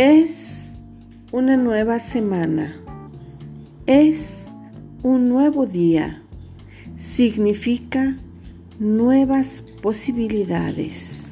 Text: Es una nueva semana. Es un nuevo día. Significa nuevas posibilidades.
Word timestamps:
Es 0.00 0.70
una 1.32 1.56
nueva 1.56 1.98
semana. 1.98 2.80
Es 3.84 4.46
un 5.02 5.28
nuevo 5.28 5.66
día. 5.66 6.22
Significa 6.96 8.16
nuevas 8.78 9.64
posibilidades. 9.82 11.27